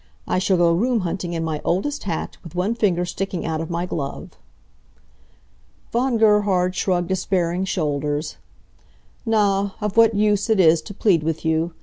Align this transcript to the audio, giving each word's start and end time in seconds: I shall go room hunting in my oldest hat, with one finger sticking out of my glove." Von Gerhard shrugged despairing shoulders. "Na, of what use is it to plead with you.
I 0.27 0.39
shall 0.39 0.57
go 0.57 0.73
room 0.73 1.01
hunting 1.01 1.33
in 1.33 1.43
my 1.43 1.61
oldest 1.63 2.05
hat, 2.05 2.35
with 2.43 2.55
one 2.55 2.73
finger 2.73 3.05
sticking 3.05 3.45
out 3.45 3.61
of 3.61 3.69
my 3.69 3.85
glove." 3.85 4.31
Von 5.93 6.17
Gerhard 6.17 6.73
shrugged 6.75 7.07
despairing 7.09 7.65
shoulders. 7.65 8.37
"Na, 9.27 9.69
of 9.79 9.97
what 9.97 10.15
use 10.15 10.49
is 10.49 10.79
it 10.81 10.85
to 10.87 10.95
plead 10.95 11.21
with 11.21 11.45
you. 11.45 11.75